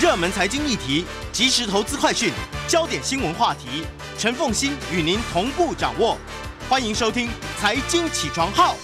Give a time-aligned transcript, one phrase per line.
[0.00, 2.32] 热门财经议题、即时投资快讯、
[2.66, 3.84] 焦点新闻话题，
[4.18, 6.16] 陈凤欣与您同步掌握。
[6.68, 7.28] 欢迎收听
[7.60, 8.74] 《财经起床号》。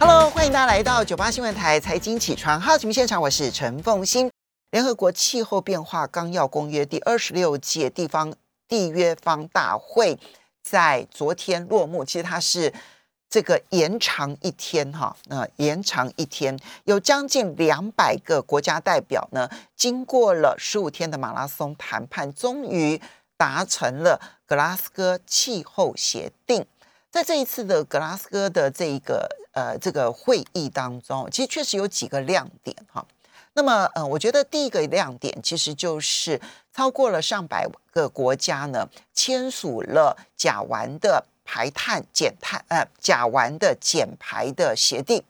[0.00, 4.30] Hello，欢迎大家来到九八新闻台财经起床号节目现场，我是陈凤欣。
[4.70, 8.34] 联合国气候变化纲要公约第二十六届地方
[8.68, 10.18] 缔约方大会
[10.62, 12.72] 在昨天落幕，其实它是
[13.28, 23.00] 这个延长一天哈，那、延长一天，有将近两百个国家代表呢，经过了十五天的马拉松谈判，终于
[23.36, 26.64] 达成了格拉斯哥气候协定。
[27.10, 33.04] 在这一次的格拉斯哥的这一个呃这个会议当中，其实确实有几个亮点哈。
[33.54, 36.40] 那么，呃，我觉得第一个亮点其实就是
[36.72, 45.22] 超过了上百个国家呢签署了甲烷的排碳减碳呃甲烷的减排的协定。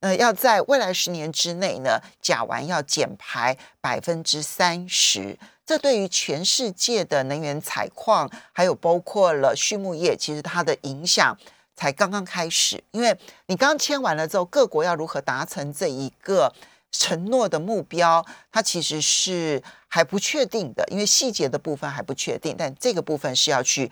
[0.00, 5.38] 呃，要在未来十年之内呢，甲烷要减排百分之三十。
[5.64, 11.36] 这对于全世界的能源采矿，还有包括了畜牧业，其实它的影响
[11.74, 12.84] 才刚刚开始。
[12.92, 16.54] 因为你刚签完了之后，各国要如何达成这一个
[16.92, 22.54] 承诺的目标，它其实是还不确定的，因为细节的部分还不确定。
[22.56, 23.90] 但这个部分是要去，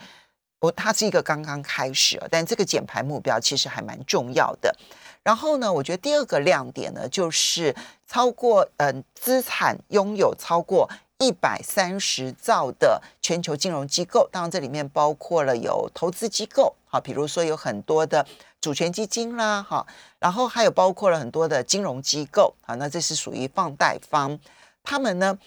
[0.73, 4.75] 它是一个刚刚开始，但这个减排目标其实还蛮重要的。
[5.23, 7.75] 然后呢，我觉得第二个亮点呢，就是
[8.07, 18.27] 超过嗯、呃、资产拥有超过一百三十兆的全球金融机构，当然这里面包括了有投资机构，好，比如说有很多的
[18.61, 19.87] 主权基金啦，哈，
[20.19, 24.39] 然后还有包括了很多的金融机构，啊，那这是属于放贷方，
[24.83, 25.39] 他们呢，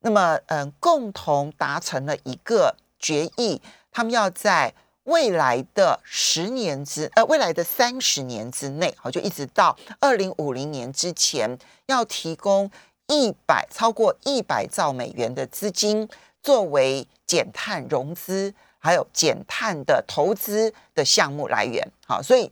[0.00, 3.62] 那么嗯、共同达成了一个决议，
[3.92, 12.70] 他们要在未来的十年之呃，未来的三十年之内，好，就一直到二零五零年之前，要提供
[13.08, 16.08] 一百超过一百兆美元的资金，
[16.42, 21.86] 作为减碳融资还有减碳的投资的项目来源。
[22.06, 22.50] 好，所以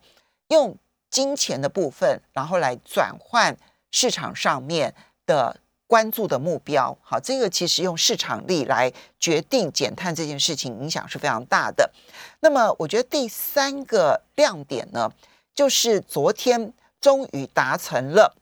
[0.48, 0.76] 用
[1.08, 3.56] 金钱的部分，然后来转换
[3.90, 4.94] 市场上面
[5.24, 5.56] 的。
[5.90, 11.90] 关注的目标，好，这个其实用市场力来决定减碳这件事情影响是非常大的。
[12.38, 15.10] 那么，我觉得第三个亮点呢，
[15.52, 18.36] 就是昨天终于达成了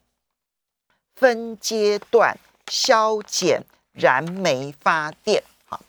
[1.17, 2.37] 分阶段
[2.71, 5.43] 削减燃煤发电。
[5.65, 5.81] 好，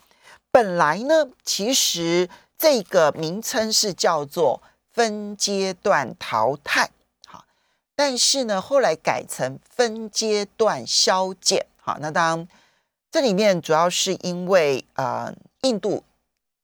[0.49, 6.89] 本来呢，其实这个名称是叫做分阶段淘汰。
[7.99, 11.65] 但是呢，后来改成分阶段削减。
[11.75, 12.47] 好，那当
[13.11, 16.01] 这里面主要是因为呃，印度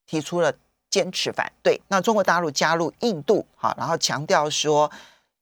[0.06, 0.54] 提出了
[0.90, 4.90] 坚持反对，那中国大陆加入印度，好，然后强调说，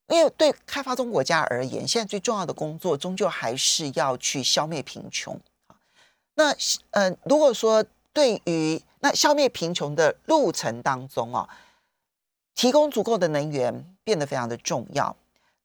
[0.07, 5.39] 因为对开发中国家而言，现在最重要的工作终究还是要去消灭贫穷。
[6.33, 6.55] 那
[6.89, 11.47] 呃，如果说对于那消灭贫穷的路程当中啊，
[12.55, 15.15] 提供足够的能源变得非常的重要。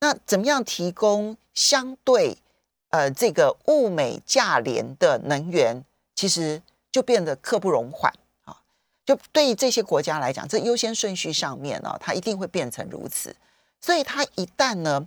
[0.00, 2.38] 那怎么样提供相对
[2.91, 8.12] 呃这个物美价廉的能源，其实就变得刻不容缓
[8.44, 8.60] 啊！
[9.04, 13.34] 就对于这些国家来讲，这优先顺序上面呢、啊，它一定会变成如此。
[13.81, 15.06] 所以它一旦呢，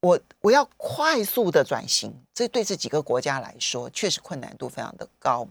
[0.00, 5.46] 我我要快速的转型，这对这几个国家来说，确实困难度非常的高。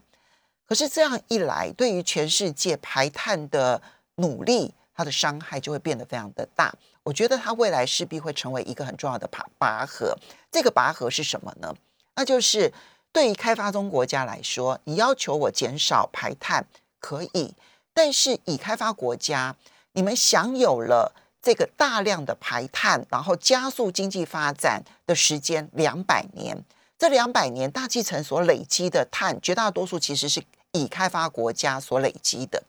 [0.66, 3.82] 可是这样一来，对于全世界排碳的
[4.16, 6.74] 努力，它的伤害就会变得非常的大。
[7.04, 10.18] 我觉得它未来势必会成为一个很重要的拔拔河。
[10.52, 11.76] 这个拔河是什么呢？
[12.16, 12.72] 那就是
[13.12, 16.66] 对于开发中国家来说，你要求我减少排碳
[17.00, 17.54] 可以，
[17.94, 19.56] 但是以开发国家，
[19.94, 26.64] 你们享有了这个大量的排碳，然后加速经济发展的时间两百年。
[26.98, 32.64] 这两百年大气层所累积的碳，绝大多数其实是已开发国家所累积的。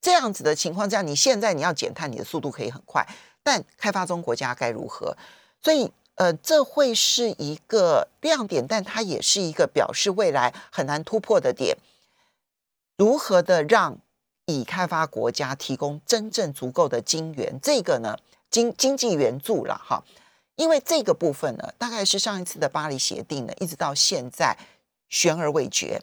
[0.00, 3.06] 这样子的情况下，你现在你要减碳，你的速度可以很快，
[3.42, 5.16] 但开发中国家该如何？
[5.62, 11.76] 所以，呃，这会是一个亮点，但它也是一个表示未来很难突破的点。
[12.96, 13.98] 如何的让
[14.46, 17.58] 已开发国家提供真正足够的金源？
[17.62, 18.18] 这个呢，
[18.50, 20.02] 经经济援助了哈，
[20.56, 24.56] 因为这个部分呢，大概是上一次的巴黎协定呢，一直到现在
[25.08, 26.02] 悬而未决。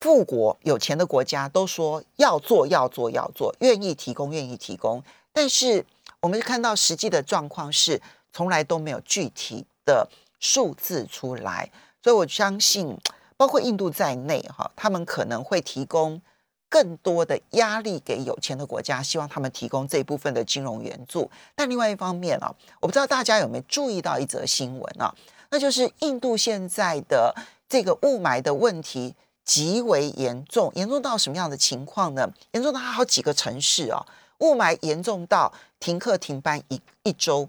[0.00, 5.02] 富国有钱的国家都说要做要做要做，愿意提供愿意提供，
[5.32, 5.84] 但是
[6.20, 8.00] 我们看到实际的状况是
[8.32, 10.08] 从来都没有具体的
[10.38, 11.70] 数字出来，
[12.02, 12.98] 所以我相信，
[13.36, 16.20] 包括印度在内哈，他们可能会提供
[16.68, 21.30] 更多的压力给有钱的国家，希望他们提供这一部分的金融援助。
[21.54, 25.14] 但另外一方面啊，我不知道大家有没有注意到一则新闻啊，
[25.50, 27.34] 那就是印度现在的
[27.68, 29.14] 这个雾霾的问题
[29.44, 32.32] 极为严重，严重到什么样的情况呢？
[32.52, 34.06] 严重到好几个城市哦，
[34.38, 37.48] 雾霾严重到停课停班一一周。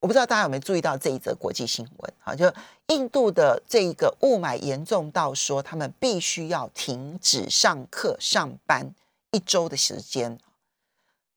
[0.00, 2.34] 我不知道大家有没有注意到这一则国际新闻啊？
[2.34, 2.52] 就
[2.88, 8.94] 印度的这一个雾霾严重到说，他们必须要停止上课上班
[9.32, 10.38] 一周的时间。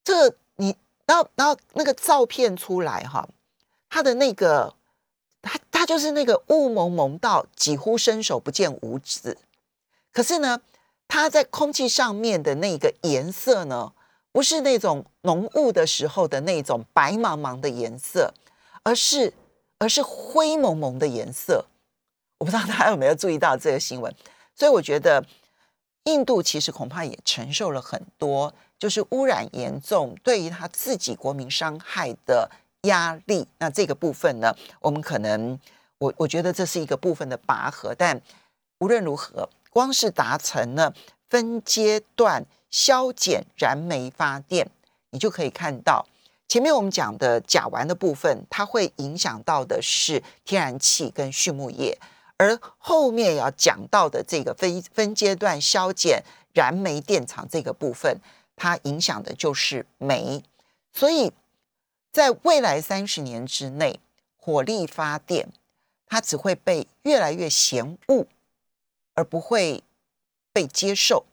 [0.04, 0.76] 这你，
[1.06, 3.28] 然后然后那个照片出来哈，
[3.90, 4.76] 他的那个，
[5.90, 9.36] 就是那个雾蒙蒙到几乎伸手不见五指，
[10.14, 10.62] 可是呢，
[11.08, 13.92] 它在空气上面的那个颜色呢，
[14.32, 18.36] 不是那种浓雾的时候的那种白茫茫的颜色。
[18.84, 19.34] 而是，
[19.80, 21.66] 而是灰蒙蒙的颜色，
[22.38, 24.14] 我不知道大家有没有注意到这个新闻。
[24.54, 25.26] 所以我觉得，
[26.04, 32.52] 印度其实恐怕也承受了很多，就是污染严重对于他自己国民伤害的
[32.84, 33.48] 压力。
[33.58, 35.60] 那这个部分呢，我们可能，
[36.00, 37.94] 我我觉得这是一个部分的拔河。
[37.96, 38.22] 但
[38.80, 40.94] 无论如何，光是达成了
[41.30, 44.70] 分阶段消减燃煤发电，
[45.12, 46.06] 你就可以看到。
[46.48, 52.00] 前面我们讲的甲烷的部分，它会影响到的是天然气跟畜牧业，
[52.38, 56.24] 而后面要讲到的这个分分阶段消减
[56.54, 58.20] 燃煤电厂这个部分，
[58.56, 60.44] 它影响的就是煤。
[60.92, 61.32] 所以
[62.12, 64.00] 在未来三十年之内，
[64.36, 65.50] 火力发电
[66.10, 68.26] 它只会被越来越嫌恶，
[69.14, 69.84] 而不会
[70.52, 71.26] 被接受，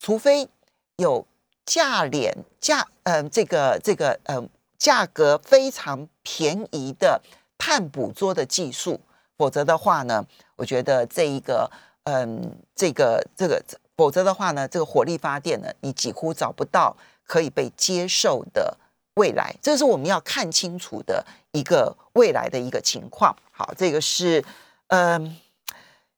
[0.00, 0.48] 除非
[0.96, 1.24] 有
[1.64, 4.48] 价廉价呃这个这个呃。
[4.82, 7.22] 价格非常便宜的
[7.56, 9.00] 碳捕捉的技术，
[9.38, 10.26] 否则的话呢，
[10.56, 11.70] 我觉得这一个，
[12.02, 13.62] 嗯，这个这个，
[13.96, 16.96] 否则的话呢，这个火力发电呢，你几乎找不到
[17.28, 18.76] 可以被接受的
[19.14, 23.36] 未来，这是我们要看清楚的一个未来的一个情况。
[23.62, 24.44] 好，这个是，
[24.88, 25.36] 嗯，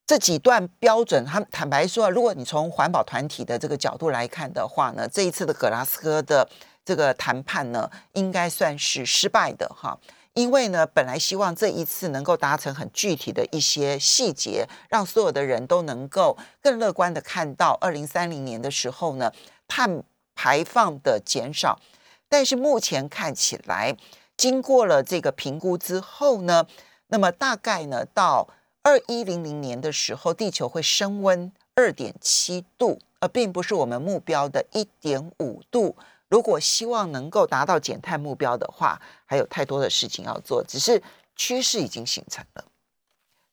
[0.07, 6.49] 这几段标准，他坦白说，如果你从环保团体的这个角度来看的话呢，这一次的格拉斯哥的。
[6.87, 9.99] 这个谈判呢，应该算是失败的哈，
[10.35, 19.33] 因为呢，本来希望这一次能够达成很具体的一些细节，让所有的人都能够更乐观的看到二零三零年的时候呢，
[19.67, 20.03] 碳
[20.35, 21.81] 排放的减少。
[22.29, 23.97] 但是目前看起来，
[24.37, 26.67] 经过了这个评估之后呢，
[27.15, 28.49] 那么大概呢，到
[28.83, 35.95] 二一零零年的时候，地球会升温二点七度，而并不是我们目标的一点五度。
[36.29, 40.65] 如果希望能够达到减碳目标的话，还有太多的事情要做。
[40.67, 41.01] 只是
[41.37, 42.65] 趋势已经形成了，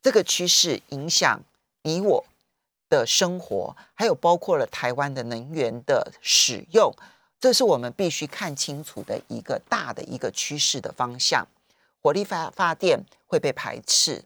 [0.02, 1.40] 这个趋势影响
[1.84, 2.26] 你我
[2.90, 6.92] 的生活，还有包括了台湾的能源的使用，
[7.40, 11.48] 这是我们必须看清楚的一个大的一个趋势的方向。
[12.02, 14.24] 火力发发电会被排斥，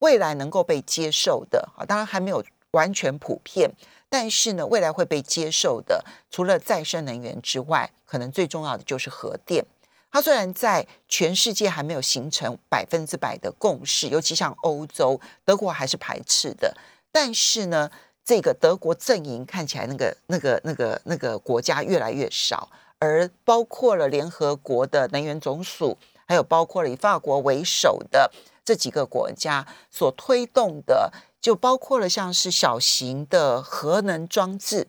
[0.00, 3.70] 未来能够被接受的啊，当然还没有完全普遍。
[4.08, 9.64] 但是呢，未来会被接受的，除了再生能源之外，可能最重要的就是核电。
[10.12, 16.72] 它虽然在全世界还没有形成百分之百的共识，尤其像欧洲，德国还是排斥的。
[17.10, 17.90] 但是呢，
[18.24, 22.70] 这个德国阵营看起来那个、那个、那个、那个国家越来越少，
[23.00, 28.30] 而包括了联合国的能源总署，还有包括了以法国为首的
[28.64, 31.12] 这几个国家所推动的。
[31.44, 34.88] 就包括了像是小型的核能装置，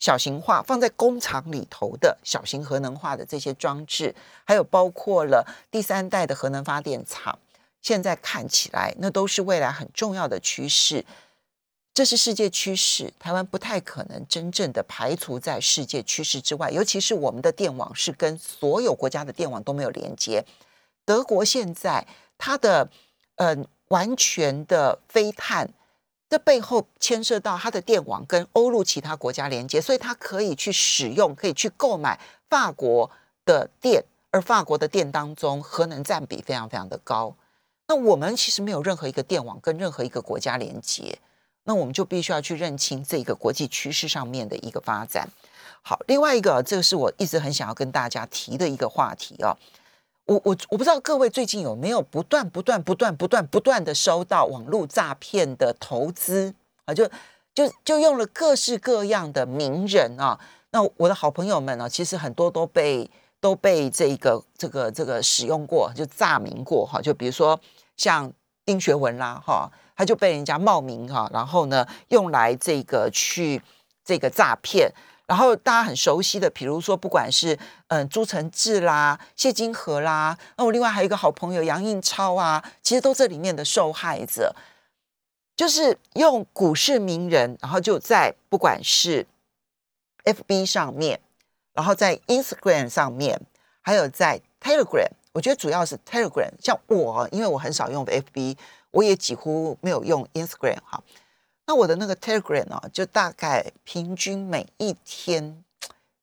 [0.00, 7.38] 小型化放在工厂里头的小型核能化的这些装置，还有包括了第三代的核能发电厂，
[7.80, 11.04] 现在看起来那都是未来很重要的趋势。
[11.94, 16.72] 这是世界趋势，台湾不太可能真正的排除在世界趋势之外。
[16.72, 20.44] 尤其是我们的电网是跟所有国家的电网都没有连接。
[21.04, 22.06] 德国现在
[22.38, 22.88] 它的
[23.36, 25.70] 嗯完全的非碳。
[26.30, 32.18] 这背后牵涉到它的电网跟欧陆其他国家连接，所以它可以去使用，可以去购买
[32.48, 33.08] 法国
[33.44, 37.36] 的电，而法国的电当中核能占比非常非常的高。
[37.86, 41.16] 那我们其实没有任何一个电网跟任何一个国家连接，
[41.64, 45.28] 那我们就必须要去认清这个国际趋势上面的一个发展。
[45.82, 49.54] 好，另外一个，这个是我一直很想要跟大家提的一个话题啊。
[50.26, 56.54] 我我我不知道各位最近有没有不断不断不断不断不断的收到网络诈骗的投资
[56.86, 56.94] 啊？
[56.94, 57.06] 就
[57.54, 60.40] 就就用了各式各样的名人啊。
[60.70, 67.02] 那我的好朋友们呢，其实很多都被都被这个这个这个使用过，就诈名过哈。
[67.02, 67.60] 就比如说
[67.98, 68.32] 像
[68.64, 73.60] 丁学文啦哈，他就被人家冒名哈，然后呢用来这个去
[74.02, 74.90] 这个诈骗。
[75.26, 84.54] 然后大家很熟悉的，比如说不管是嗯朱承志啦、谢金河啦，那我另外还有一个好朋友杨应超啊，其实都这里面的受害者，
[85.56, 89.26] 就是用股市名人，然后就在不管是
[90.24, 91.20] FB 上面，
[91.72, 93.40] 然后在 Instagram 上面，
[93.80, 98.56] 还有在 Telegram，我觉得主要是 Telegram，像我因为我很少用 FB，
[98.90, 101.02] 我也几乎没有用 Instagram 哈。
[101.66, 105.64] 那我的那个 Telegram 啊，就大概平均每一天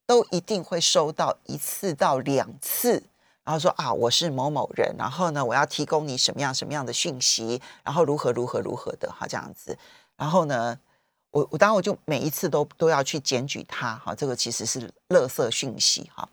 [0.05, 3.03] 都一定会收到一次到两次，
[3.43, 9.77] 然后说啊，我是某某人，然后呢，我要提供你什么样什么样的讯息，然后如何如何如何的哈这样子，
[10.15, 10.77] 然后呢，
[11.31, 16.29] 我我当然我就每一次都都要去检举他哈，这个其实是垃圾讯息哈，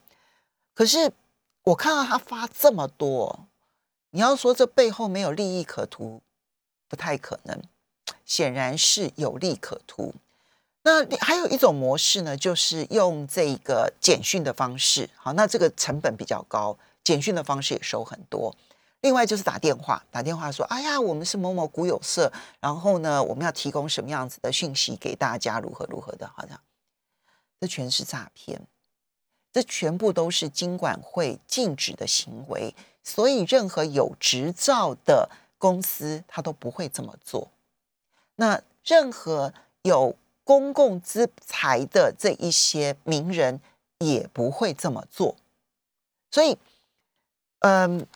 [0.74, 1.10] 可是
[1.64, 3.46] 我看到他发这么多，
[4.10, 6.20] 你要说这背后没有利益可图，
[6.86, 7.62] 不太可能。
[8.28, 10.14] 显然是有利可图。
[10.82, 15.10] 那还有一种模式呢，就是用这个简讯的方式。
[15.16, 18.54] 好，那这个成本比较高，简讯的方式也收很多。
[19.00, 26.58] 另外就是打电话，打电话说：“哎呀，我们是某某股有社，然后呢，我们要提供什么样子的讯息给大家，如何如何的，好像
[27.60, 28.60] 这全是诈骗，
[29.52, 32.74] 这全部都是经管会禁止的行为。
[33.04, 37.50] 所以，任何有执照的公司，他都不会这么做。”
[38.40, 39.52] 那任何
[39.82, 40.14] 有
[40.44, 43.60] 公共资财的这一些名人
[43.98, 45.34] 也不会这么做，
[46.30, 46.56] 所以，
[47.58, 48.06] 嗯，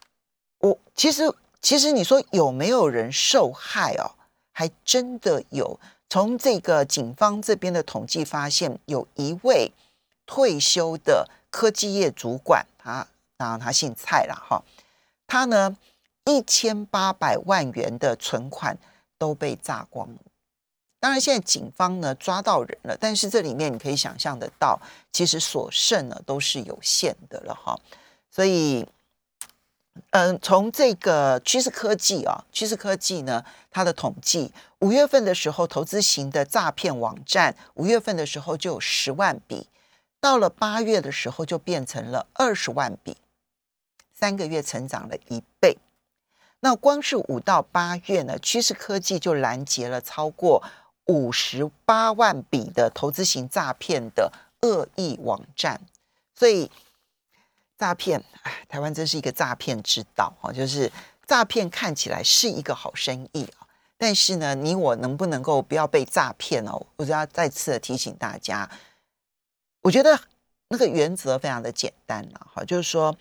[0.61, 1.25] 我其实
[1.61, 4.13] 其实你说有没有人受害哦？
[4.53, 5.79] 还真的有。
[6.09, 9.73] 从这个警方这边的统计发现，有一位
[10.25, 14.63] 退休的科技业主管，他当然他姓蔡了哈，
[15.27, 15.77] 他呢
[16.27, 18.79] 一千八百万元的存款。
[19.23, 20.17] 都被炸光了。
[20.99, 24.81] 当然，现在警方呢抓到人了，但是这里面你可以想象得到，
[25.13, 27.79] 其实所剩呢都是有限的了哈。
[28.29, 28.85] 所以，
[30.11, 39.69] 嗯，从这个趋势科技啊，趋势科技呢，它的统计，五月份的时候，投资型的诈骗网站，五月份的时候就有十万笔，
[40.21, 43.17] 到了八月的时候就变成了二十万笔，
[44.13, 45.79] 三个月成长了一倍。
[46.65, 50.63] 那光是五到八月呢，趋势科技就拦截了超过
[51.07, 55.81] 五十八万笔的投资型诈骗的恶意网站，
[56.37, 56.71] 所以
[57.77, 60.93] 诈骗，哎，台湾真是一个诈骗之岛哈，就是
[61.27, 63.67] 诈骗看起来是一个好生意啊，
[63.99, 66.87] 但是呢，你我能不能够不要被诈骗哦？
[66.95, 68.71] 我就要再次的提醒大家，
[69.81, 70.17] 我觉得
[70.69, 73.17] 那个原则非常的简单了哈，就是说。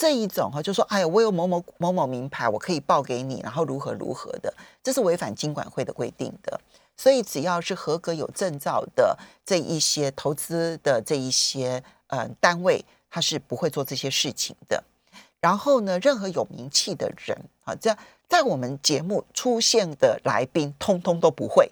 [0.00, 4.50] 这一种哈，就说哎呀，我有某某某某名牌，我可以报给你，然后如何如何的，
[4.82, 6.58] 这是违反金管会的规定的。
[6.96, 9.14] 所以只要是合格有证照的
[9.44, 14.82] 这一些投资的这一些呃单位，他是不会做这些事情的。
[15.38, 17.94] 然后呢，任何有名气的人啊，这
[18.26, 21.70] 在我们节目出现的来宾，通通都不会，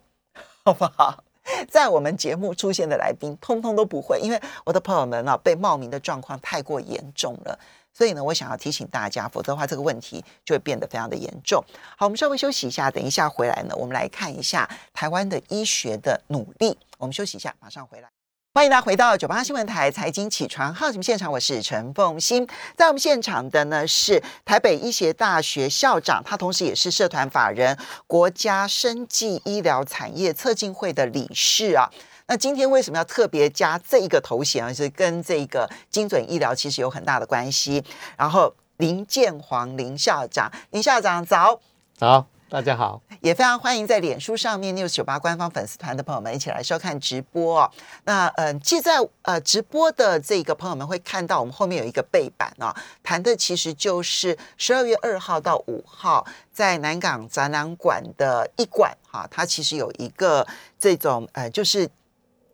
[0.66, 1.24] 好不好？
[1.70, 7.58] 在我们节目出现的来宾，通通都不会，因为我的朋友们啊，被冒名的状况太过严重了。
[7.98, 11.60] 所以呢，我想要提醒大家，否则的话，这个问题就会变得非常的严重。
[11.96, 16.78] 好，我们稍微休息一下，等一下回来呢，我们来看一下台湾的医学的努力。
[16.98, 18.08] 我们休息一下，马上回来。
[18.54, 22.46] 欢迎大家回到九八新闻台财经起床号节目现场，我是陈凤欣。
[22.76, 27.76] 在我们现场的呢是台北医学大学校长，他同时也是社团法人
[28.06, 31.90] 国家生技医疗产业策进会的理事啊。
[32.30, 34.70] 那今天为什么要特别加这一个头衔啊？
[34.70, 37.82] 是跟这个精准医疗其实有很大的关系。
[38.18, 41.58] 然后林建煌林校长，林校长早，
[41.96, 47.72] 早，大家好，也非常欢迎在脸书上面 news 九八官方粉丝团的朋友们一起来收看直播。
[48.04, 60.46] 那嗯，记在呃直播的这个朋友们会看到我们后面有一个背板啊，谈的其实就是十二月二号到五号在南港展览馆的一馆哈，它其实有一个
[60.78, 61.88] 这种呃就是。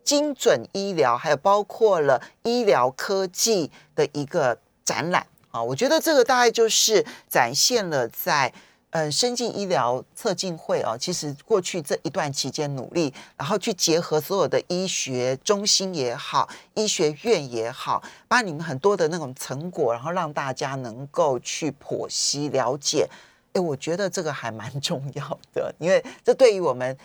[0.05, 8.53] 精准医疗，还有包括了医疗科技的一个展览啊，我觉得这个大概就是展现了在
[8.91, 23.09] 嗯，生技医疗测进会啊，其实过去这一段期间努力，然后去结合所有的医学中心也好，医学院也好，把你们很多的那种成果，然后让大家能够去剖析了解。
[23.51, 26.95] 哎，我觉得这个还蛮重要的，因为这对于我们。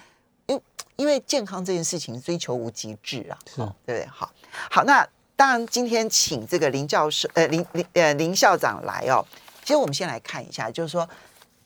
[0.50, 0.60] 因
[0.96, 4.06] 因为健康这件事情追求无极致啊，对不对？
[4.06, 4.30] 好，
[4.70, 9.24] 好，那当然今天请这个林教授，呃，林林呃林校长来哦。
[9.62, 11.08] 其实我们先来看一下，就是说，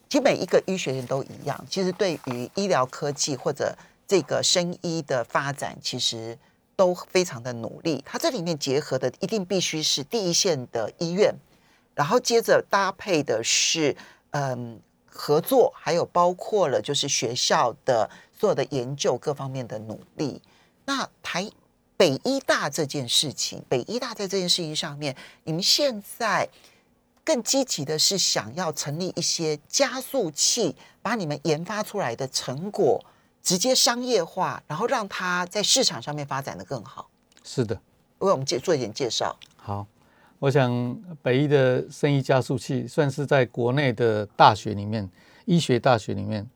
[0.07, 3.75] 其实每一个医学院都一样，其实对于医疗科技或者
[4.07, 6.37] 这个生医的发展，其实
[6.75, 8.03] 都非常的努力。
[8.05, 11.33] 它这里面结合的一定必须是第一线的医院，
[11.95, 13.95] 然后接着搭配的是
[14.31, 20.41] 嗯合作，还有包括了就是学校的所有的研究各方面的努力。
[20.85, 21.49] 那台
[21.97, 25.15] 北医大这件事情，北医大在这件事情上面，
[25.45, 26.47] 你们现在
[27.23, 33.03] 更积极的是想要成立一些加速器，把你们研发出来的成果
[33.41, 37.09] 直接商业化，然后让它在市场上面发展的更好。
[37.43, 37.79] 是的，
[38.19, 39.35] 为我们介做一点介绍。
[39.55, 39.87] 好，
[40.37, 45.09] 我想北医的生医加速器算是在国内的大学里面，
[45.45, 46.47] 医学大学里面，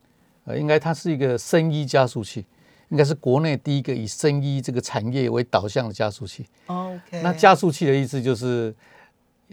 [0.50, 2.46] 呃，应该它是一个生医加速器。
[2.92, 6.48] 应该是国内第一个以生医这个产业为导向的加速器。
[6.66, 8.74] OK，那加速器的意思就是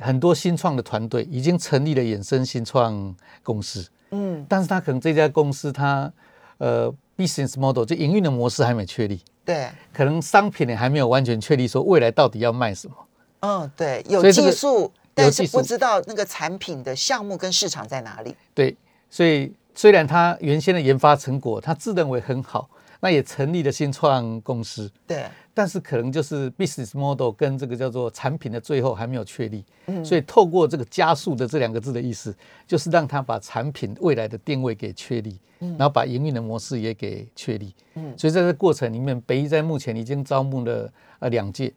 [0.00, 6.10] 很多新创的团队已经成立了衍生新创公司，嗯，但是他可能这家公司它
[6.56, 12.96] 呃 business model 就营运的模式还没确立，对，可能商品呢还没有完全确立，说未来到底要卖什么。
[13.40, 18.34] 嗯，对，有技术，但是不知道那个产品的项目跟市场在哪里。
[18.54, 18.74] 对，
[19.10, 22.68] 所以虽然他原先的研发成果他自认为很好。
[22.98, 32.34] 那也成立了新创公司，对，但是可能就是 business model 跟这个叫做产品的最后还没有确立，嗯，所以透过这个加速的这两个字的意思，
[32.66, 41.70] 就是让他把产品未来的定位给确立，嗯，然后把营运的模式也给确立，嗯，所以在这过程里面，北医在目前已经招募了呃两届。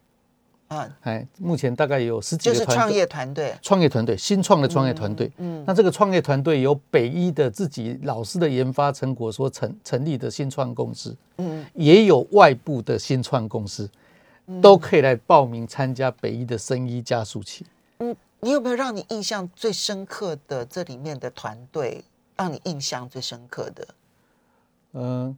[0.70, 5.32] 啊，哎，目前大概有十几个就是创业团队，创业团队，新创的创业团队。
[5.38, 13.90] 嗯，那这个创业团队由北医的自己老师的研发成果所成成立的新创公司，嗯，也有外部的新创公司，
[14.62, 17.66] 都可以来报名参加北医的生医加速器。
[17.98, 22.04] 嗯，你有没有让你印象最深刻的这里面的团队，
[22.38, 23.88] 让你印象最深刻的？
[24.94, 25.36] 嗯，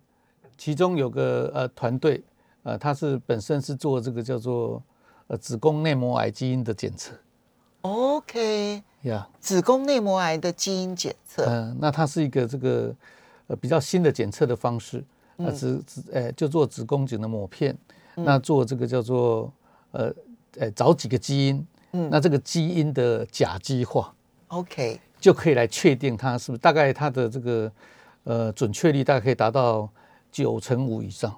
[0.58, 2.22] 其中有个呃团队，
[2.64, 4.84] 呃，他是本身是做这个叫做。
[5.32, 7.14] 呃，子宫内膜癌基因的检测
[7.84, 12.94] ，OK，呀，子宫内膜癌的基因检测，嗯，那它是一个这个
[13.48, 15.02] 呃比较新的检测的方式，
[15.38, 17.74] 呃，子子，呃，就做子宫颈的抹片，
[18.16, 19.50] 那做这个叫做
[19.92, 20.14] 呃，
[20.58, 24.14] 呃，找几个基因，嗯，那这个基因的甲基化
[24.50, 27.72] ，OK，就可以来确定它是不是大概它的这个
[28.26, 29.88] 呃准确率大概可以达到
[30.30, 31.34] 九成五以上。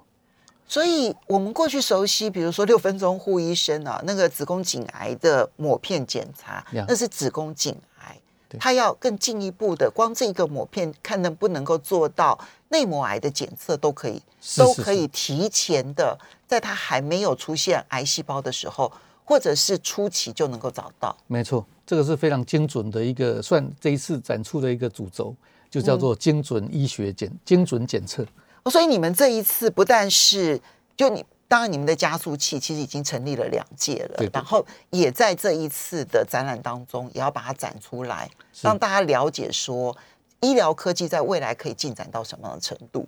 [0.66, 8.18] 所以，我们过去熟悉，比如说六分钟护医生啊，那个子宫颈癌的抹片检查，那是子宫颈癌，
[8.58, 12.38] 它要更进一步的，光这个抹片看能不能够做到
[12.70, 14.20] 内膜癌的检测都可以，
[14.56, 18.90] 都可以提前的，在它还没有出现癌细胞的时候，
[19.24, 21.14] 或者是初期就能够找到。
[21.26, 25.36] 没错，这个是非常精准的一个，算这一次展出的一个主轴，
[25.70, 28.26] 就叫做精准医学检精准检测。
[28.70, 30.60] 所以你们这一次不但是
[30.96, 38.30] 就你，当然你们的加速器其实已经成立了两届了，然后也在这一次的展览当中也要把它展出来，
[38.62, 39.96] 让大家了解说
[40.40, 43.06] 医疗科技在未来可以进展到什么样的程度。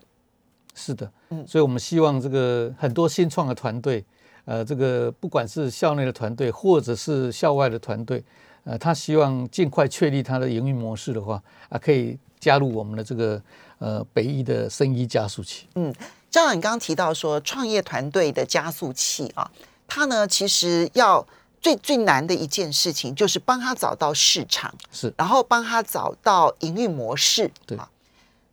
[0.75, 4.05] 是的，嗯，所以我们希望这个很多新创的团队，
[4.45, 8.23] 呃，这个不管是校内的团队或者是校外的团队，
[8.65, 13.43] 呃，他希望尽快确立他的营运模式的话，啊，可以加入我们的这个。
[13.79, 15.69] 呃，北医的生医加速器。
[15.75, 15.93] 嗯，
[16.31, 19.51] 张长，你刚刚提到说创业团队的加速器啊，
[19.87, 21.23] 它呢其实要
[21.61, 27.51] 最最难的一件事情就是帮他找到市场，是，然后帮他找到营运模式。
[27.67, 27.87] 对啊，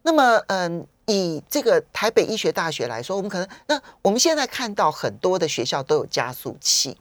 [0.02, 6.98] 那么嗯，以这个台北医学大学来说，我们可能那我们现在看到很多的学校都有加速器，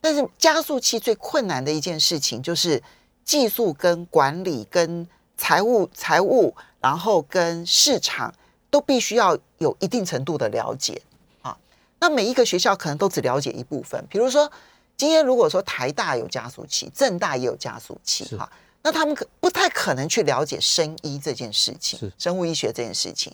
[0.00, 2.82] 但是加速器最困难的一件事情就是
[3.22, 5.06] 技术跟管理跟
[5.40, 6.54] 财务财务。
[6.82, 8.34] 然后跟市场
[8.70, 11.02] 都必须要有一定程度的了解
[11.42, 11.54] 啊。
[11.98, 14.02] 那每一个学校可能都只了解一部分。
[14.08, 14.50] 比如说，
[14.96, 18.50] 今天如果说台大有加速器，正大也有加速器，哈，
[18.80, 23.30] 那他们可不太可能去了解生医这件事情，生物医学这件事情。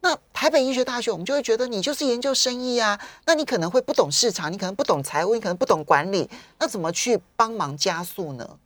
[0.00, 8.58] 那台北医学大学，我们就会觉得你就是研究生医啊，那你可能会不懂市场，你可能不懂财务，你可能不懂管理，那怎么去帮忙加速呢？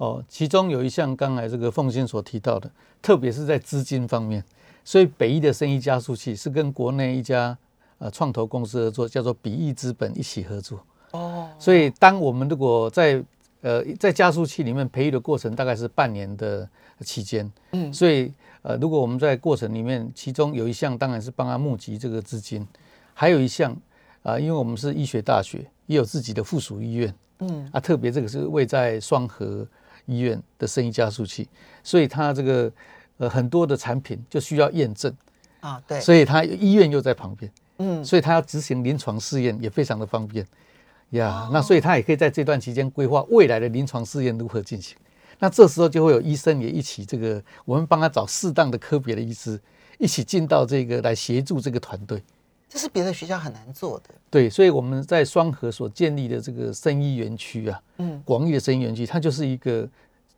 [0.00, 2.70] 哦，其中有一项刚才这个凤仙所提到的，
[3.02, 4.42] 特别是在资金方面，
[4.82, 7.56] 所以北医的生意加速器是跟国内一家
[7.98, 10.80] 呃创投公司合作，叫做比翼资本一起合作。
[11.10, 13.22] 哦，所以当我们如果在
[13.60, 16.66] 呃在加速器里面培育的过程，大概是半年的
[17.00, 17.52] 期间。
[17.72, 18.32] 嗯，所以
[18.62, 22.66] 呃如果我们在过程里面，其中有一项当然是帮他募集这个资金，
[23.12, 23.76] 还有一项
[24.22, 27.14] 啊，因为我们是医学大学，也有自己的附属医院。
[27.40, 29.68] 嗯，啊，特别这个是位在双河。
[30.10, 31.48] 医院的生意加速器，
[31.84, 32.72] 所以它这个
[33.18, 35.14] 呃很多的产品就需要验证
[35.60, 40.44] 啊，对，所以它医院又在旁边，嗯，所以他要执行临床试验也非常的方便
[41.10, 41.48] 呀。
[41.52, 44.96] 那所以他也可以在这段期间规划未来的临床试验如何进行。
[45.38, 49.58] 那这时候就会有医生也一起这个，我们帮他找适当的科别的医师
[49.98, 52.22] 一起进到这个来协助这个团队。
[52.72, 54.14] 这是别的学校很难做的。
[54.30, 59.86] 对，所以我们在双河所建立的这个生医园区啊，嗯广义的生医园区，它就是一个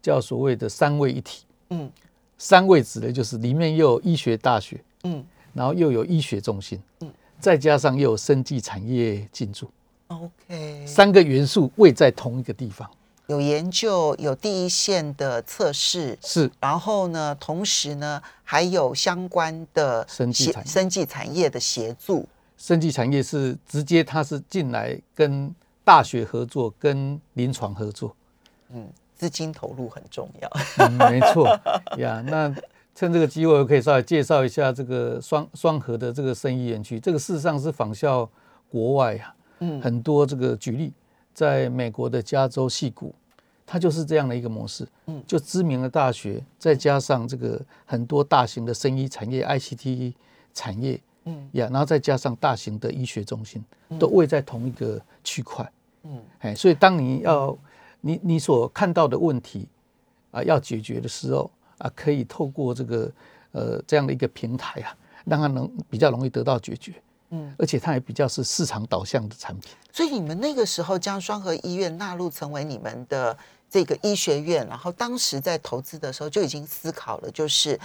[0.01, 1.45] 叫所谓的三位一体。
[1.69, 1.93] 嗯
[2.39, 9.71] 三位指的就是里面又有医学大学，嗯然后又有医学中心，嗯再加上又有生技产业进驻
[10.09, 12.91] ，，OK，三个元素位在同一个地方。
[13.33, 22.29] 有研究，有第一线的测试，是然后呢，同时呢还有相关的生技产业生技产业的协助。
[22.59, 28.15] 生技产业是直接它是进来跟大学合作，跟临床合作。
[28.69, 30.51] 嗯，资金投入很重要。
[30.77, 31.49] 嗯，没错
[31.97, 32.23] 呀。
[32.27, 32.55] 那
[32.95, 37.01] 趁这个机会，我可以稍微介绍一下这个双双河的这个生医园区。
[37.01, 38.29] 这个事实上是仿效
[38.69, 40.93] 国外呀、嗯很多这个举例，
[41.35, 43.15] 在美国的加州戏谷，
[43.73, 44.87] 它就是这样的一个模式。
[45.07, 50.13] 嗯就知名的大学，再加上这个很多大型的生医产业、ICT
[50.53, 53.65] 产业嗯呀，然后再加上大型的医学中心，
[53.99, 55.73] 都位在同一个区块。
[56.03, 57.57] 嗯哎，所以当你要
[58.03, 59.67] 你你所看到的问题
[60.33, 63.11] 啊要解决的时候啊，可以透过这个
[63.53, 66.93] 呃这样的一个平台啊，让它能比较容易得到解决，
[67.31, 69.73] 嗯，而且它也比较是市场导向的产品。
[69.91, 73.37] 所以你们那个时候将双河医院纳入成为你们的
[73.73, 77.81] 这个医学院，然后当时在投资的时候就已经思考了，就是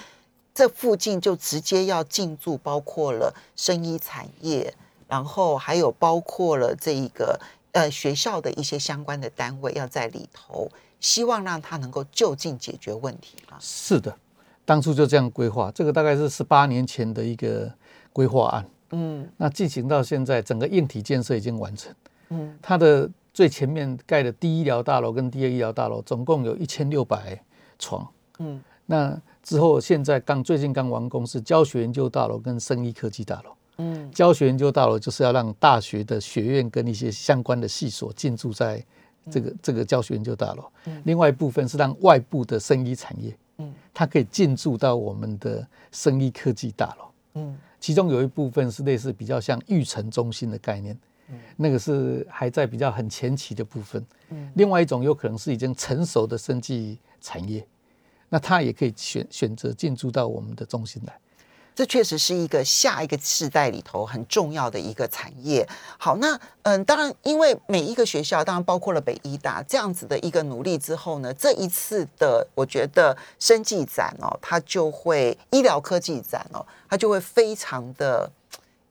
[0.54, 4.74] 这附近就直接要进驻，包括了生医产业，
[5.08, 7.40] 然后还有包括了这一个
[7.72, 10.70] 呃学校的一些相关的单位要在里头，
[11.00, 13.58] 希望让它能够就近解决问题啊。
[13.62, 14.14] 是的，
[14.66, 17.72] 当初就这样规划，这个大概是十八年前的一个
[18.12, 18.66] 规划案。
[18.92, 21.96] 嗯那进行到现在，整个硬体建设已经完成。
[22.30, 27.40] 嗯它的最前面盖的第一医疗大楼跟第二医疗大楼，总共有一千六百
[27.78, 28.12] 床。
[28.40, 33.52] 嗯那之后，现在刚最近刚完工是教学研究大楼跟生医科技大楼。
[33.78, 38.84] 嗯教学研究大楼就是要让大学的学院跟一些相关的系所进驻在
[39.30, 40.64] 这个这个教学研究大楼。
[41.04, 47.06] 另外一部分是让外部的生医产业，嗯它可以进驻到我们的生医科技大楼。
[47.36, 50.98] 嗯其中有一部分是类似比较像育成中心的概念，
[51.56, 54.06] 那个是还在比较很前期的部分。
[54.30, 57.66] 嗯另外一种有可能是已经成熟的生技产业，
[58.30, 61.18] 那它也可以选选择进驻到我们的中心来。
[61.74, 65.64] 这确实是一个下一个世代里头很重要的一个产业。
[66.00, 78.32] 好，那嗯，当然，因为每一个学校，当然包括了北医大这样子的一个努力之后呢，这一次的我觉得生技展哦，它就会医疗科技展哦，它就会非常的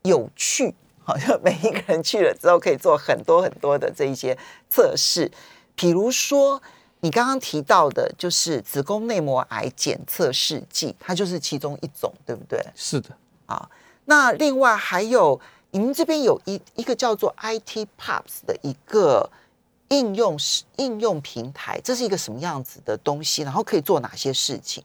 [0.03, 0.73] 有趣。
[1.07, 4.37] 好像每一个人去了之后，可以做很多很多的这一些
[4.69, 5.31] 测试，
[5.75, 6.61] 比如说。
[7.01, 12.59] 你刚刚提到的，就是子宫内膜癌检测试剂，它就是其中一种，对不对？
[12.75, 13.11] 是的，
[13.45, 13.69] 啊，
[14.07, 15.39] 那另外还有
[15.71, 19.31] 你们这边有一一个叫做 IT Pubs 的一个
[19.89, 23.43] 应用是应用平台，这是一个什么样子的东西？
[23.43, 24.83] 然后可以做哪些事情？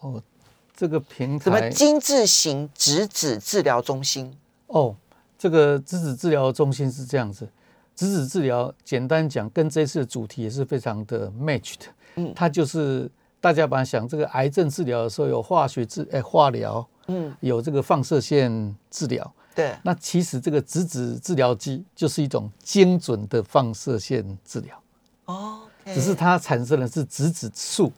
[0.00, 0.20] 哦，
[0.76, 4.36] 这个平什么台精致型直指治疗中心？
[4.72, 4.94] 哦，
[5.38, 7.48] 这个质子治疗中心是这样子。
[7.94, 11.80] 质子治疗简单讲，跟这次的主题也是非常的 matched。
[12.16, 19.32] 嗯它就是大家把它想，这个癌症治疗的时候有化学治，哎，化疗，嗯，有这个放射线治疗。
[19.54, 24.82] 对，那其实这个质子治疗机就是一种精准的放射线治疗，
[25.26, 27.92] 哦，只是它产生的是质子数，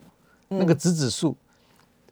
[0.49, 1.37] 那个质子数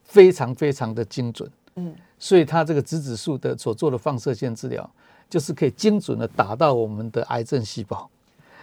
[0.05, 1.51] 非常非常的精准。
[1.75, 1.95] 嗯。
[2.19, 4.89] 所以它这个质子数的所做的放射线治疗，
[5.29, 8.09] 就是可以精准的打到我们的癌症细胞，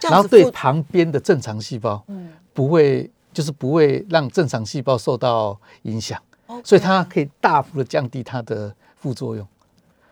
[0.02, 6.20] 然后对旁边的正常细胞嗯不会，就是不会让正常细胞受到影响
[6.64, 9.46] 所以它可以大幅的降低它的副作用。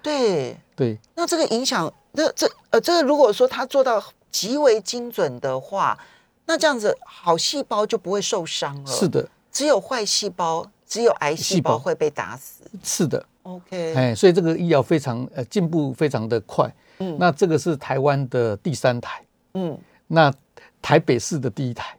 [0.03, 5.99] 对，对，那这个影响，那这呃，这个如果说它做到极为精准的话，
[6.47, 8.87] 那这样子好细胞就不会受伤了。
[8.87, 12.65] 是，的，只有坏细胞，只有癌细细胞胞会被打死。
[12.83, 13.25] 是的。
[13.43, 16.73] OK，哎，所以这个医疗非常呃进步非常的快。
[16.99, 19.23] 嗯那这个是台湾的第三台，
[19.55, 20.35] 嗯那
[20.83, 21.97] 台北市的第一台，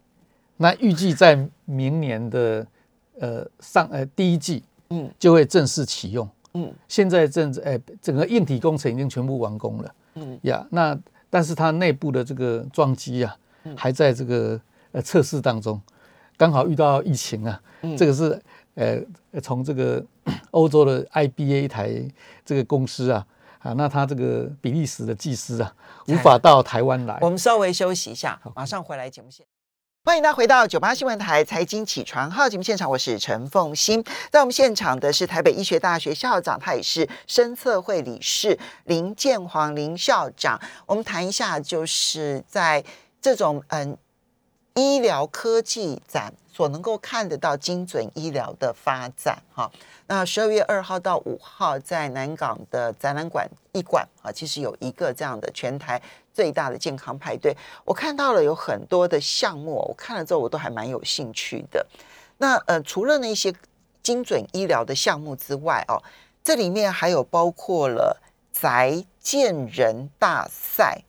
[0.57, 2.67] 那预计在明年的
[3.19, 6.29] 呃上呃第一季嗯就会正式启用。
[6.53, 10.67] 嗯现在正呃整个硬体工程已经全部完工了嗯呀。
[10.69, 10.97] 那
[11.29, 14.59] 但是它内部的这个装机啊，嗯还在这个
[14.91, 15.81] 呃测试当中，
[16.37, 18.39] 刚好遇到疫情啊，嗯这个是
[18.79, 20.03] 呃从这个
[20.51, 21.93] 欧洲的 IBA 一台
[22.45, 23.25] 这个公司啊，
[23.59, 25.75] 啊，那他这个比利时的技师啊，
[26.07, 27.17] 无法到台湾来。
[27.21, 29.45] 我们稍微休息一下，马上回来节目现。
[30.05, 34.03] 欢迎大家回到九八新闻台财经起床号节目现场，我是陈凤欣。
[34.31, 40.59] 在我们现场的是台北医学大学校长，他也是深测会理事林建煌林校长。
[40.85, 42.83] 我们谈一下，就是在
[43.21, 43.95] 这种嗯
[44.79, 49.69] 医疗科技展所能够看得到精准医疗的发展哈。
[50.07, 56.01] 那十二月二号到五号，在南港的展览馆一馆啊，其实有一个这样的全台
[56.33, 57.53] 最大的健康派对。
[57.83, 61.85] 我看到了有很多的项目，我看了之后我都还蛮有兴趣的。
[62.37, 63.53] 那呃，除了那些
[64.01, 66.01] 精准医疗的项目之外哦，
[66.41, 68.17] 这里面还有包括了
[68.53, 71.03] 宅建人大赛，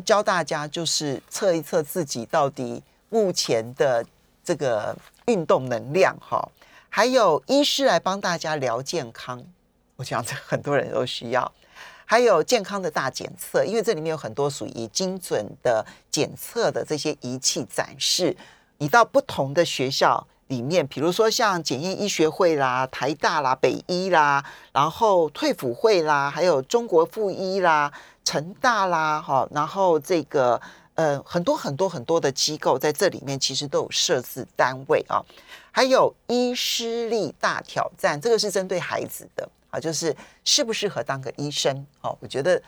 [0.00, 4.04] 教大家就是测一测自己到底目前的
[4.44, 6.48] 这个运动能量哈。
[6.88, 9.42] 还有医师来帮大家聊健康，
[9.96, 11.52] 我想这很多人都需要。
[12.04, 18.36] 还有健康的大检测，因为这里面有很多属于精准的检测的这些仪器展示。
[18.78, 27.92] 你到不同的学校里面，比如说像检验医学会啦、台大啦、北医啦，然后退辅会啦，还有中国附医啦、
[28.26, 30.60] 成大啦，哈，然后这个
[30.96, 35.22] 呃很多很多很多的机构在这里面其实都有设置单位啊。
[35.70, 42.18] 还有医师力大挑战，这个是针对孩子的啊，就是适不适合当个医生哦。
[42.18, 42.60] 我觉得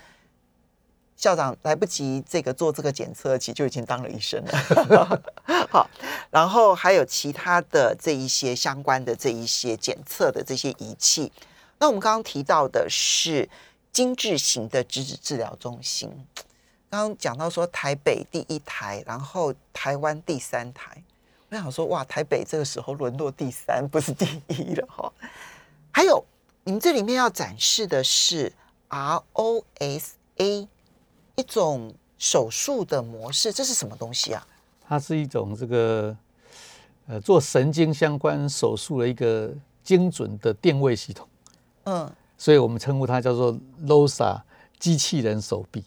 [1.16, 5.23] 校长来不及这个做这个检测，其实就已经当了医生了。
[5.73, 5.90] 好，
[6.31, 11.33] 然后还有其他的这一些相关的这一些检测的这些仪器。
[11.81, 13.49] 那我们刚刚提到的是
[13.99, 16.09] 精致型的质子治疗中心，
[16.89, 21.03] 刚刚讲到说台北第一台，然后台湾第三台。
[21.49, 25.13] 我想说，哇，台北这个时候沦落第三，不是第一了哈。
[25.91, 26.25] 还有，
[26.63, 28.53] 你们这里面要展示的是
[28.89, 30.69] ROSA
[31.35, 34.47] 一种手术的模式，这是什么东西啊？
[34.87, 36.17] 它是一种这个
[37.09, 41.29] 呃做神经相关手术的一个精准的定位系统。
[41.87, 44.40] 嗯，所以我们称呼它叫做 LOSA
[44.79, 45.85] 机器人手臂。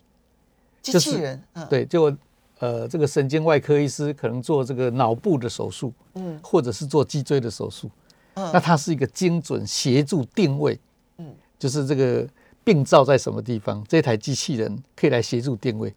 [0.83, 2.15] 机器人，嗯，对，就。
[2.59, 7.89] 呃，这个神经外科医师可能做这个脑部的手术，嗯，或者是做脊椎的手术，
[8.35, 10.79] 嗯，那它是一个精准协助定位，
[11.17, 12.23] 嗯，就是这个
[12.63, 15.91] 病灶在什么地方，这台机器人可以来协助定位，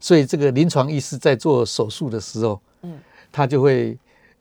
[0.00, 2.98] 所以这个临床医师在做手术的时候，嗯，
[3.30, 3.96] 他就会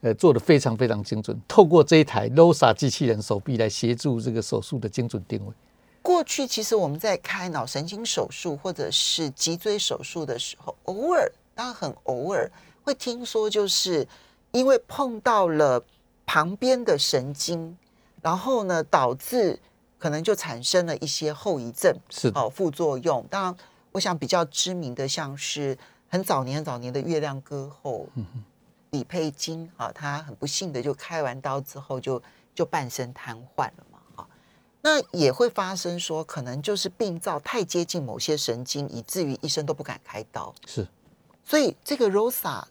[0.08, 5.54] 呃做的非常非常精准，透过这一台 LOSA 机器人手臂来协助这个手术的精准定位。
[6.02, 11.32] 过去其实我们在开脑神经手术或者是脊椎手术的时候，偶尔。
[11.54, 12.50] 当然很偶尔
[12.84, 14.08] 会听说，就是
[14.52, 15.84] 因为碰到了
[16.24, 17.76] 旁边的神经，
[18.22, 19.60] 然后呢，导致
[19.98, 23.26] 可能就产生了一些后遗症，是哦副作用。
[23.28, 23.56] 当然，
[23.92, 25.76] 我想比较知名的，像是
[26.08, 28.08] 很早年、很早年的月亮歌后
[28.92, 32.22] 李佩金啊，他很不幸的就开完刀之后就
[32.56, 34.28] 就半身瘫痪了嘛，啊，
[34.82, 40.88] 那也会发生说，可能就是病灶太接近某些神经，以至于医生都不敢开刀，是。
[41.44, 42.64] 所以这个 ROSA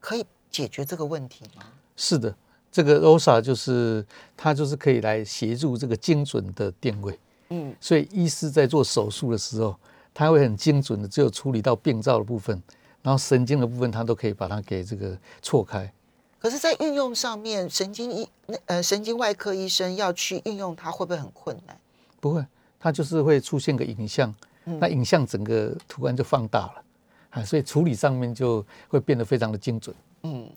[0.00, 1.62] 可以解决这个问题吗？
[1.96, 2.34] 是的，
[2.70, 4.04] 这个 ROSA 就是
[4.36, 7.18] 它就是可以来协助这个精准的定位。
[7.50, 9.74] 嗯，所以医师在做手术的时候，
[10.12, 12.62] 他会很精准的，只有处理到病灶的部分，
[13.02, 15.92] 然后神经的部分他都可以把它给这个错开。
[16.40, 21.76] 可是，在运用上面，神经医那呃神经外科医生要去运用它，会不会很困难？
[22.20, 22.44] 不会，
[22.78, 24.32] 它就是会出现个影像，
[24.64, 26.82] 那影像整个图案就放大了。
[27.30, 29.94] 啊，所以处理上面就会变得非常的精准。
[30.22, 30.48] 嗯，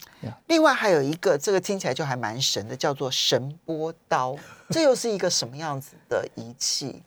[0.47, 4.35] 另外还有一个，这个听起来就还蛮神的，叫做神波刀。
[4.69, 7.01] 这又是一个什么样子的仪器？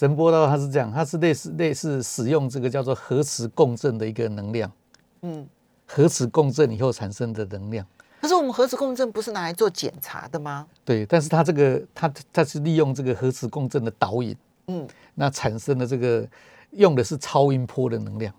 [0.00, 4.72] 神波刀它是这样，它是类似类似使用这个叫做核磁共振的一个能量。
[5.20, 5.46] 嗯，
[5.86, 7.86] 核磁共振以后产生的能量。
[8.18, 10.66] 可是我们核磁共振不是拿来做检查的吗？
[10.86, 14.34] 对，但是它这个它它是利用这个核磁共振的导引，
[14.68, 16.26] 嗯，那产生的这个
[16.70, 18.32] 用的是超音波的能量。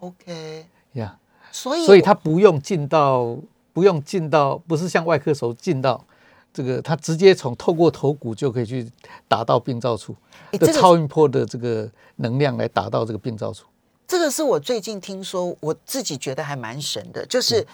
[0.00, 1.18] OK，呀，
[1.50, 3.38] 所以所以它不用进到，
[3.72, 6.04] 不用进到，不是像外科手进到
[6.52, 8.90] 这个，它直接从透过头骨就可以去
[9.28, 10.14] 打到病灶处，
[10.52, 13.66] 的超音波的这个能量来打到这个病灶处。
[14.06, 17.64] 这个是我最近听说，我自己觉得还蛮神的，就是，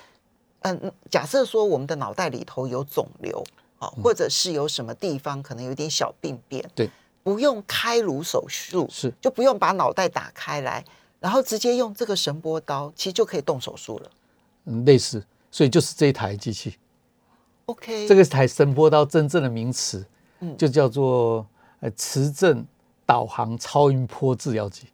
[0.61, 3.43] 嗯，假设说我们的脑袋里头有肿瘤
[3.79, 6.91] 啊，或者是有什么地方可能有点小病变，对，
[7.23, 10.85] 不用开颅手术，是就不用把脑袋打开来。
[11.19, 14.11] 然后直接用这个神波刀，其实就可以动手术了。
[14.67, 16.77] 嗯，类似，所以就是这一台机器。
[17.67, 20.07] OK，这个才神波到真正的名词，
[20.41, 21.45] 嗯，就叫做
[21.81, 22.65] 呃磁振
[23.05, 24.87] 导航超音波治疗机。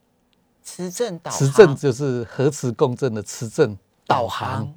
[0.62, 4.72] 磁振导航磁振就是核磁共振的磁振导航，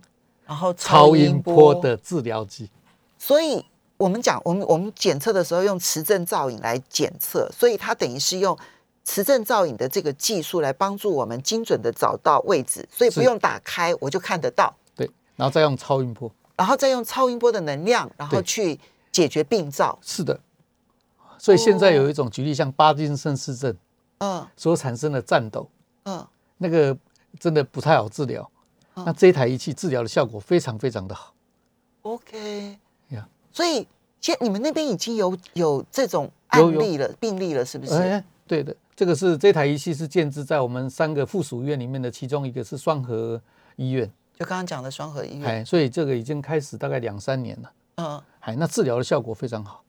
[0.45, 2.69] 然后超音波的治疗机。
[3.17, 8.57] 所以我们讲，我们我们检测的时候用磁振造影来检测，所以它等于是用
[9.05, 16.29] 磁振造影的这个技术来帮助我们精准的找到位置，所以不用打开我就看得到，对，然后再用超音波。
[16.55, 18.79] 然后再用超音波的能量，然后去
[19.11, 19.97] 解决病灶。
[20.01, 20.39] 是的，
[21.37, 23.75] 所以现在有一种举例，像巴金森氏症
[24.19, 24.47] 嗯。
[24.55, 25.69] 所产生的颤抖，
[26.03, 26.25] 嗯，
[26.57, 26.97] 那个
[27.39, 28.49] 真的不太好治疗。
[28.93, 31.33] 那这一台仪器治疗的效果非常非常的好。
[32.03, 32.77] OK，
[33.09, 33.27] 呀。
[33.51, 33.85] 所以
[34.21, 37.93] 现你们那边已经有有这种案例了，病例了，是不是？
[37.93, 43.41] 哎，对的，这个是这台仪器是建置在我们三个附属医院里面的其中一个是双河
[43.75, 48.21] 医院，就刚刚讲的双合医院，哎，所以这个已经开始大概两三年了，嗯。
[48.41, 49.83] 哎，那治疗的效果非常好。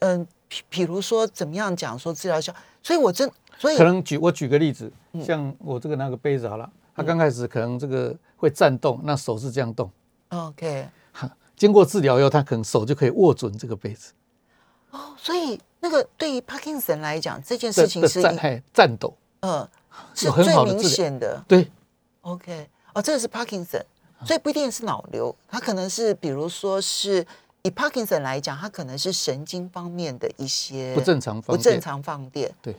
[0.00, 2.52] 嗯，比比如说怎么样讲说治疗效，
[2.82, 5.24] 所以我真所以可能举我举个例子，嗯。
[5.24, 9.88] 像我这个那个杯子好了，它刚开始可能这个会颤动，那手是这样动
[10.30, 10.88] ，OK。
[11.12, 14.12] 哈 经过治疗以后，他可能手就可以握准这个杯子，
[14.90, 19.68] 哦，所以那个对于 Parkinson 来讲，这件事情是颤颤抖，嗯
[20.14, 21.44] 是很最明好的治疗显的。
[21.46, 21.70] 对。
[22.22, 23.82] OK，哦，这个是 Parkinson，
[24.24, 27.26] 所以不一定是脑瘤，它可能是比如说是
[27.62, 32.54] 以 Parkinson 来讲，它可能是神经方面的一些不正常不放电，正常放电。
[32.60, 32.74] 对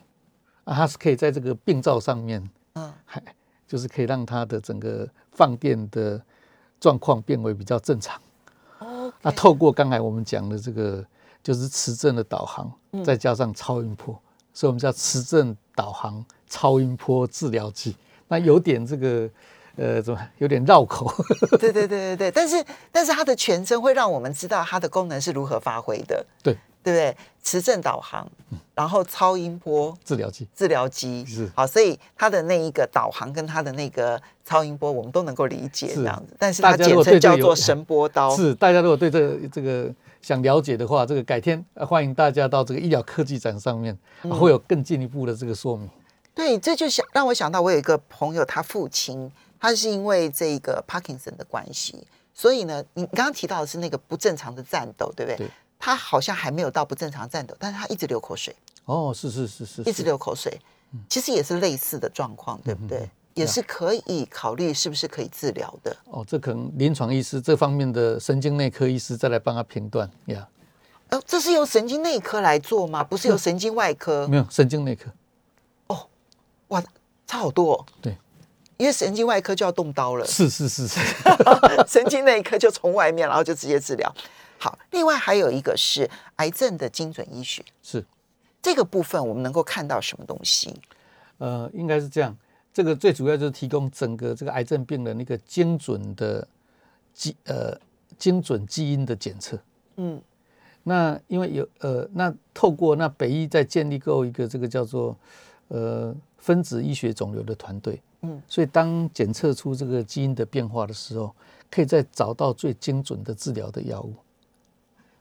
[0.66, 3.22] 啊，它是可以在这个病灶上面，嗯还
[3.68, 6.22] 就是可以让它的整个放电的
[6.80, 8.22] 状况变为比较正常。
[8.80, 11.04] ，OK，那透过刚才我们讲的这个，
[11.42, 14.18] 就是磁振的导航，嗯再加上超音波，
[14.54, 17.96] 所以我们叫磁振导航超音波治疗机。
[18.28, 19.30] 那有点这个
[19.76, 21.12] 呃，怎么有点绕口？
[21.60, 27.18] 对对对对对，但是但是它的全称会让我们知道它的功能是如何发挥的，对，对不对？
[27.42, 28.26] 磁振导航，
[28.74, 31.26] 然后超音波治疗机治疗机。
[31.26, 31.52] 是。
[31.56, 35.96] 好，所以它的那一个导航跟它的那个超音波，我们都能够理解是。
[35.96, 38.34] 这样子，但是它简称叫做声波刀。
[38.36, 43.98] 是大家如果对这个这个想了解的话，这个改天呃欢迎大家到这个医疗科技展上面，
[44.30, 45.90] 会有更进一步的这个说明。
[46.34, 49.30] 对，这就想让我想到，我有一个朋友，他父亲
[49.64, 55.38] 他是因为这个 Parkinson 的关系，所以呢，你你刚刚提到的是那个不正常的战斗，对不对？
[55.38, 55.50] 对
[55.80, 60.60] 他好像还没有到不正常战斗，但是他一直流口水，哦，是是是是，一直流口水，
[61.08, 63.10] 其实也是类似的状况，对不对？
[63.36, 65.96] 也是可以考虑是不是可以治疗的。
[66.12, 70.46] 哦，这可能临床医师这方面的神经内科医师再来帮他评断呀。
[71.08, 73.02] 呃，这是由神经内科来做吗？
[73.02, 74.28] 不是由神经外科？
[74.28, 75.10] 没有神经内科，
[75.88, 76.06] 哦
[76.68, 76.84] 哇，
[77.26, 77.86] 差好多、哦。
[78.02, 78.18] 对，
[78.78, 80.26] 因为神经外科就要动刀了。
[80.26, 81.00] 是是是是，
[81.88, 84.16] 神经内科就从外面，然后就直接治疗。
[84.58, 88.04] 好，另外还有一个是癌症的精准医学，是
[88.62, 90.74] 这个部分我们能够看到什么东西？
[91.38, 92.36] 呃，应该是这样。
[92.74, 96.48] 这个最主要就是提供整个这个癌症病人那个精准的
[97.14, 97.78] 基呃
[98.18, 99.60] 精准基因的检测。
[99.98, 100.20] 嗯，
[100.82, 105.16] 那因为有呃，那透过那北医在建立够一个这个叫做
[105.68, 111.34] 呃分子医学肿瘤的团队，嗯，所以当检测出这个基因的变化的时候，
[111.70, 114.14] 可以再找到最精准的治疗的药物。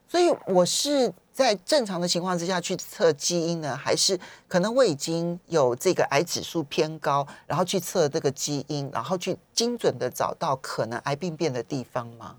[0.08, 12.36] 所以我是在正常的情况之下去测基因呢，还是可能我已经有这个癌指数偏高，然后去测这个基因，然后去精准的找到可能癌病变的地方吗？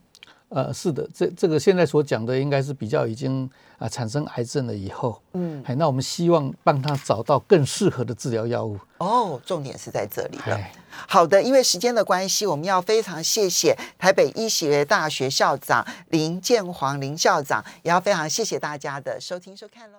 [0.53, 8.77] 呃，是的，这这个现在所讲的应该是比较已经啊、产生癌症了以后，嗯，哎，那我们希望帮他找到更适合的治疗药物。
[8.99, 10.55] 哦，重点是在这里了。
[10.55, 10.71] 哎，
[11.07, 19.91] 好的，因为时间的关系，我们要非常谢谢台北医学大学校长林建煌林校长，也要非常谢谢大家的收听收看喽。